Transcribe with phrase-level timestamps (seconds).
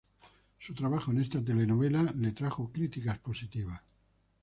[0.57, 3.79] Su trabajo en esta telenovela le trajo críticas positivas.